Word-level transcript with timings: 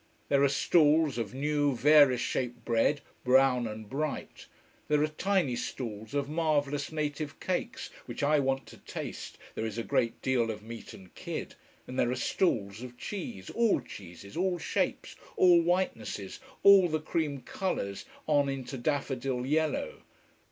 There 0.29 0.41
are 0.43 0.49
stalls 0.49 1.19
of 1.19 1.35
new, 1.35 1.75
various 1.75 2.19
shaped 2.21 2.65
bread, 2.65 3.01
brown 3.23 3.67
and 3.67 3.87
bright: 3.87 4.47
there 4.87 5.03
are 5.03 5.07
tiny 5.07 5.55
stalls 5.55 6.15
of 6.15 6.27
marvellous 6.27 6.91
native 6.91 7.39
cakes, 7.39 7.91
which 8.07 8.23
I 8.23 8.39
want 8.39 8.65
to 8.69 8.77
taste, 8.77 9.37
there 9.53 9.63
is 9.63 9.77
a 9.77 9.83
great 9.83 10.19
deal 10.23 10.49
of 10.49 10.63
meat 10.63 10.95
and 10.95 11.13
kid: 11.13 11.53
and 11.85 11.99
there 11.99 12.09
are 12.09 12.15
stalls 12.15 12.81
of 12.81 12.97
cheese, 12.97 13.51
all 13.51 13.79
cheeses, 13.79 14.35
all 14.35 14.57
shapes, 14.57 15.15
all 15.37 15.61
whitenesses, 15.61 16.39
all 16.63 16.87
the 16.87 16.99
cream 16.99 17.41
colours, 17.41 18.05
on 18.25 18.49
into 18.49 18.79
daffodil 18.79 19.45
yellow. 19.45 20.01